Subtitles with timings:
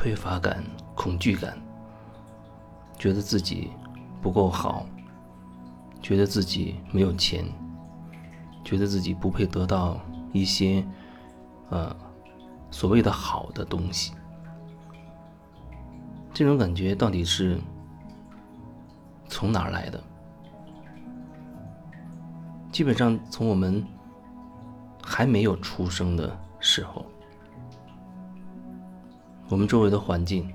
[0.00, 1.58] 匮乏感、恐惧感，
[2.98, 3.70] 觉得自己
[4.22, 4.86] 不够好，
[6.00, 7.44] 觉得自己没有钱，
[8.64, 10.00] 觉得自己不配得到
[10.32, 10.82] 一些，
[11.68, 11.94] 呃，
[12.70, 14.14] 所谓的好的东西。
[16.32, 17.60] 这种感觉到底是
[19.28, 20.02] 从哪儿来的？
[22.72, 23.84] 基本上从我们
[25.02, 27.04] 还没有出生的时候。
[29.50, 30.48] 我们周围的环境，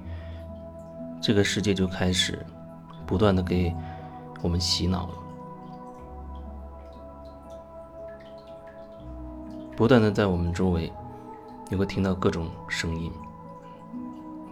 [1.21, 2.45] 这个世界就开始
[3.05, 3.75] 不断的给
[4.41, 5.13] 我们洗脑了，
[9.75, 10.89] 不断的在我们周围，
[11.69, 13.11] 你会听到各种声音，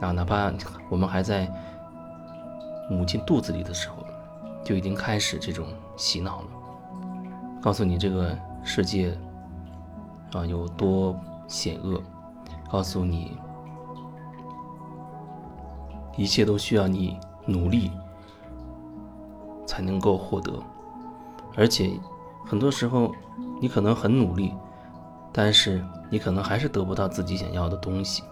[0.01, 0.51] 啊，哪怕
[0.89, 1.49] 我们还在
[2.89, 3.95] 母亲肚子里的时候，
[4.61, 6.47] 就已经开始这种洗脑了，
[7.61, 9.17] 告诉你这个世界
[10.33, 12.03] 啊有多险恶，
[12.69, 13.37] 告诉你。
[16.15, 17.91] 一切都需要你努力
[19.65, 20.53] 才能够获得，
[21.55, 21.91] 而且
[22.45, 23.11] 很多时候
[23.59, 24.53] 你可能很努力，
[25.31, 28.23] 但是你可能还是得不到自己想要的东西。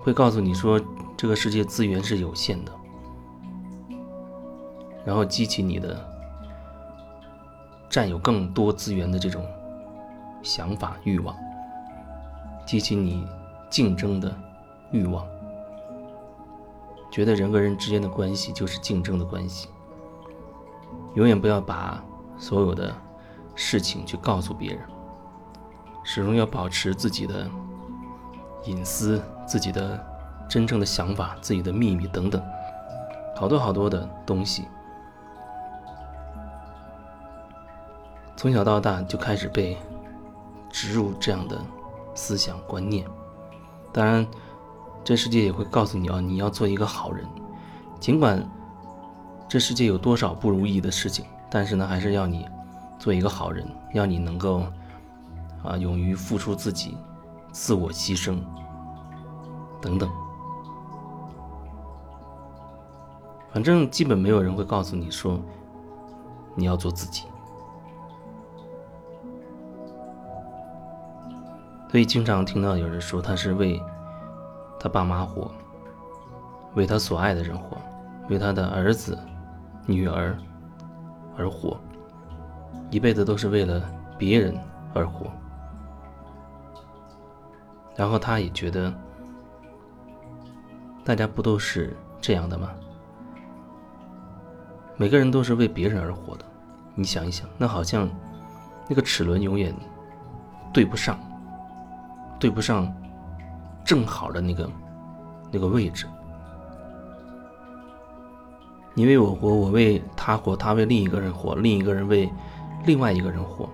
[0.00, 0.78] 会告诉你说
[1.16, 2.72] 这个世界资源是有限的，
[5.04, 5.98] 然后激起你的
[7.88, 9.46] 占有更多资源的这种
[10.42, 11.34] 想法欲望，
[12.66, 13.26] 激起你
[13.70, 14.30] 竞争的
[14.90, 15.26] 欲望。
[17.14, 19.68] 觉得人和人之间的关系就是竞争的关系，
[21.14, 22.02] 永远不要把
[22.36, 22.92] 所有的
[23.54, 24.80] 事情去告诉别人，
[26.02, 27.48] 始终要保持自己的
[28.64, 30.04] 隐私、自己的
[30.48, 32.42] 真正的想法、自己的秘密等等，
[33.36, 34.64] 好多好多的东西，
[38.34, 39.78] 从小到大就开始被
[40.68, 41.56] 植入这样的
[42.12, 43.06] 思想观念，
[43.92, 44.26] 当然。
[45.04, 47.26] 这世界也会告诉你啊，你要做一个好人，
[48.00, 48.42] 尽管
[49.46, 52.48] 这世界有多少不如意的事情，但是呢，还是要你
[52.98, 54.64] 做一个好人，要你能够
[55.62, 56.96] 啊，勇于付出自己，
[57.52, 58.38] 自我牺牲
[59.82, 60.10] 等等。
[63.52, 65.38] 反正基本没有人会告诉你说
[66.54, 67.24] 你要做自己，
[71.90, 73.78] 所以经常听到有人说他是为。
[74.78, 75.50] 他爸妈活，
[76.74, 77.76] 为他所爱的人活，
[78.28, 79.18] 为他的儿子、
[79.86, 80.36] 女儿
[81.36, 81.78] 而活，
[82.90, 83.82] 一辈子都是为了
[84.18, 84.56] 别人
[84.92, 85.30] 而活。
[87.96, 88.92] 然后他也觉得，
[91.04, 92.70] 大家不都是这样的吗？
[94.96, 96.44] 每个人都是为别人而活的。
[96.94, 98.08] 你想一想，那好像
[98.88, 99.74] 那个齿轮永远
[100.72, 101.18] 对不上，
[102.38, 102.94] 对不上。
[103.84, 104.70] 正好的那个
[105.52, 106.06] 那个位置，
[108.94, 112.32] 你为我活，我为他活，他为另一个人活，另一个人为
[112.86, 113.68] 另外一个人活，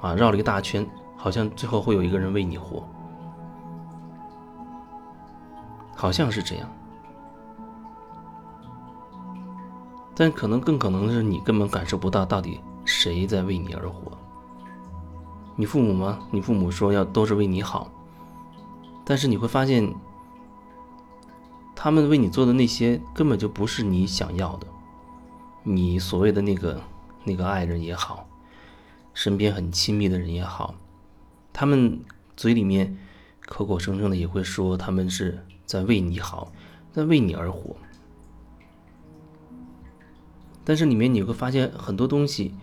[0.00, 0.86] 啊，绕了一个大圈，
[1.16, 2.86] 好像最后会有一个人为你活，
[5.96, 6.68] 好像是这样，
[10.14, 14.12] 但可能更可能是你根本感受不到到底谁在为你而活。
[15.56, 16.18] 你父母吗？
[16.30, 17.90] 你父母说要都是为你好。
[19.08, 19.90] 但是你会发现，
[21.74, 24.66] 他们为你做的那些根本就不是你想要的。
[25.62, 26.78] 你所谓的那个
[27.24, 28.28] 那个爱人也好，
[29.14, 30.74] 身边很亲密的人也好，
[31.54, 32.04] 他们
[32.36, 32.98] 嘴里面
[33.46, 36.52] 口口声声的也会说他们是在为你好，
[36.92, 37.74] 在为你而活。
[40.64, 42.54] 但是里面你会发现很多东西，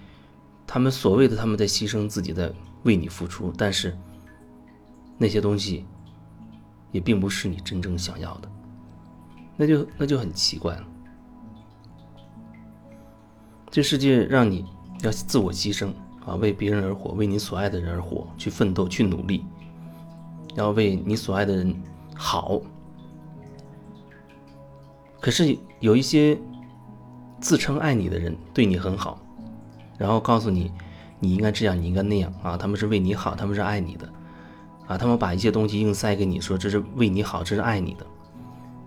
[0.67, 2.53] 他们所谓的他们在牺牲自己，在
[2.83, 3.97] 为你付出，但是
[5.17, 5.83] 那些东西。
[6.95, 8.49] 也并不是你真正想要的，
[9.57, 10.87] 那就那就很奇怪了。
[13.69, 14.63] 这世界让你
[15.01, 15.89] 要自我牺牲
[16.25, 19.43] 啊，为别人而活，为你所爱的人而活，去奋斗，去努力，
[20.55, 21.75] 要为你所爱的人
[22.15, 22.61] 好。
[25.19, 26.39] 可是有一些
[27.41, 29.19] 自称爱你的人对你很好，
[29.97, 30.71] 然后告诉你
[31.19, 34.09] 你应该这样，你应该那样啊，他们是为你好，他们是爱你的。
[34.87, 38.05] 啊，他们把一些东西硬塞给你，说这是为你好，这是爱你的，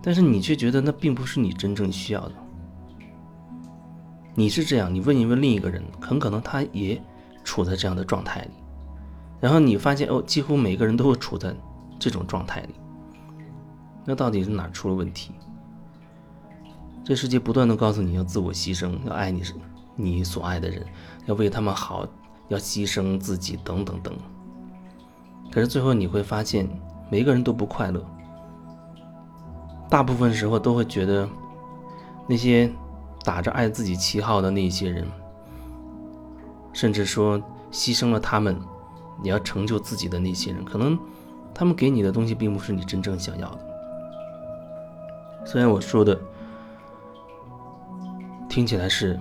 [0.03, 2.35] 但是你却觉得那并不是你真正需要的。
[4.35, 7.03] 你是这样，你问一问另一个人，很可能他也
[7.43, 8.51] 处在这样的状态里，
[9.41, 11.53] 然后你发现哦，几乎每个人都会处在
[11.99, 12.75] 这种状态里。
[14.05, 15.33] 那到底是哪出了问题？
[17.05, 19.43] 这世界不断的告诉你要自我牺牲，要爱你
[19.97, 20.87] 你所爱的人，
[21.27, 22.07] 要为他们好，
[22.49, 24.15] 要牺牲自己等等等。
[25.59, 26.69] 可是最后你会发现，
[27.11, 28.01] 每个人都不快乐，
[29.91, 31.29] 大部分时候都会觉得
[32.29, 32.71] 那些
[33.25, 35.05] 打着爱自己旗号的那些人，
[36.73, 37.41] 甚至说
[37.73, 38.57] 牺牲了他们，
[39.21, 40.97] 你要成就自己的那些人，可能
[41.53, 43.59] 他们给你的东西并不是你真正想要的。
[45.45, 46.17] 虽然我说的
[48.49, 49.19] 听起来是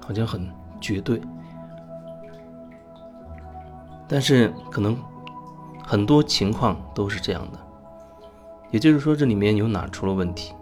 [0.00, 0.50] 好像很
[0.80, 1.22] 绝对，
[4.08, 4.98] 但是可能。
[5.88, 7.58] 很多情况都是这样的，
[8.70, 10.52] 也就是说，这里面有哪出了问题？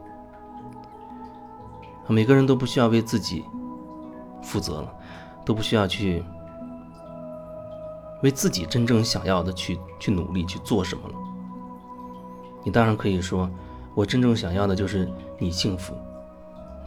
[2.06, 3.42] 每个人都不需要为自己
[4.40, 4.94] 负责了，
[5.44, 6.22] 都不需要去
[8.22, 11.14] 为自己真正想要的去去努力去做什么了。
[12.62, 13.50] 你当然可以说，
[13.96, 15.92] 我真正想要的就是你幸福，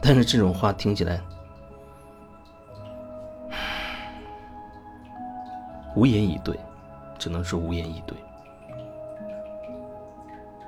[0.00, 1.22] 但是这种话听起来
[5.94, 6.58] 无言以对，
[7.18, 8.16] 只能说无言以对。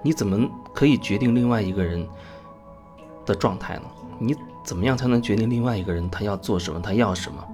[0.02, 2.06] 你怎么可以决定另外一个人
[3.25, 3.82] 的状态呢？
[4.19, 7.44] 你怎么样才能决定另外一个人他要做什么，他要什么？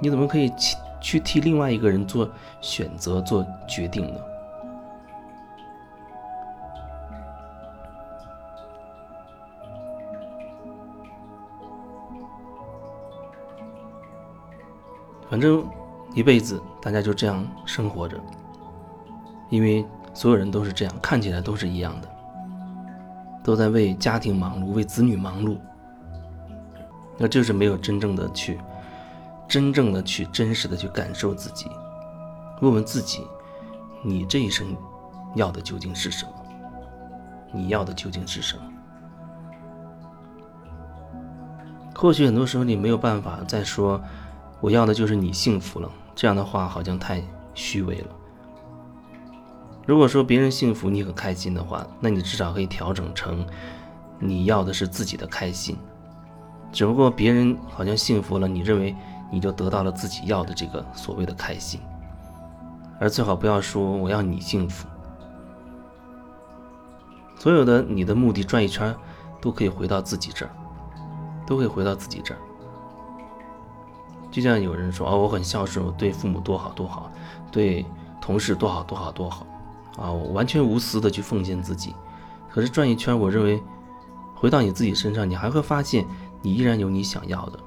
[0.00, 2.28] 你怎么可以去去替另外一个人做
[2.60, 4.20] 选择、做决定呢？
[15.28, 15.68] 反正。
[16.14, 18.18] 一辈子，大家就这样生活着，
[19.50, 22.08] 因为所有人都是这样，看起来都是一样的，
[23.44, 25.58] 都在为家庭忙碌，为子女忙碌，
[27.18, 28.58] 那就是没有真正的去，
[29.46, 31.70] 真正的去真实的去感受自己，
[32.62, 33.26] 问问自己，
[34.02, 34.66] 你这一生
[35.34, 36.32] 要的究竟是什么？
[37.52, 38.62] 你要的究竟是什么？
[41.94, 44.02] 或许很多时候你没有办法再说，
[44.60, 45.90] 我要的就是你幸福了。
[46.14, 47.22] 这样的话好像太
[47.52, 48.08] 虚伪了。
[49.86, 53.46] 如果说别人幸福，你很开心的话，那你至少可以调整成，
[54.18, 55.76] 你要的是自己的开心。
[56.72, 58.96] 只不过别人好像幸福了，你认为
[59.30, 61.80] 你就得到了自己要的这个所谓的开心。
[62.98, 64.88] 而最好不要说我要你幸福。
[67.38, 68.92] 所有的你的目的转一圈，
[69.40, 70.50] 都可以回到自己这儿，
[71.46, 72.40] 都可以回到自己这儿。
[74.36, 77.10] 就像有人说哦，我很孝顺，我对父母多好多好，
[77.50, 77.86] 对
[78.20, 79.46] 同事多好多好多好，
[79.96, 81.94] 啊，我完全无私的去奉献自己。
[82.50, 83.58] 可是转一圈，我认为
[84.34, 86.06] 回到你自己身上，你还会发现
[86.42, 87.58] 你依然有你想要的。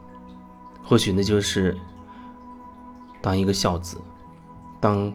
[0.83, 1.75] 或许那就是
[3.19, 3.99] 当一个孝子，
[4.79, 5.11] 当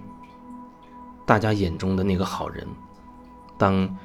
[1.25, 2.67] 大家眼中的那个好人，
[3.57, 3.97] 当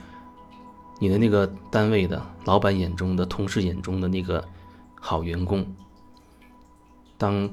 [1.00, 4.48] 你的那个单位的老板眼中的、同事眼中的那个
[5.02, 5.66] 好员工。
[7.20, 7.52] 当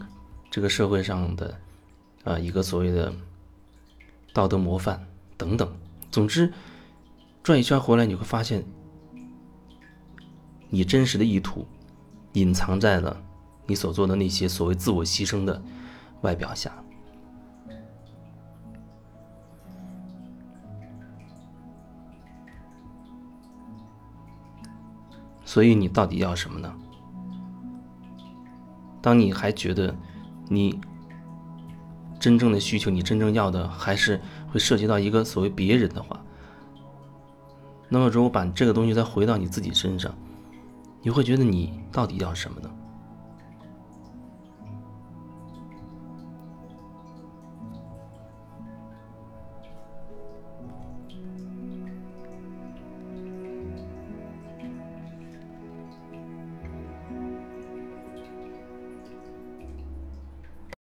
[0.49, 1.55] 这个社会上的
[2.23, 3.13] 啊一个所谓的
[4.33, 5.05] 道德模范
[5.37, 5.69] 等等，
[6.13, 6.51] 总之
[7.43, 8.65] 转一圈回来，你会发现
[10.71, 11.67] 你真实的意图
[12.35, 13.21] 隐藏在了
[13.67, 15.61] 你所做的那些所谓自我牺牲的
[16.21, 16.73] 外表下。
[25.45, 26.73] 所以你到底要什么呢？
[29.07, 29.95] 当你还觉得
[30.49, 30.81] 你
[32.19, 34.21] 真正的需求，你真正要的还是
[34.51, 36.21] 会涉及到一个所谓别人的话，
[37.89, 40.13] 那么如果把这个东西再回到你自己身上，
[41.03, 42.69] 你会觉得你到底要什么呢？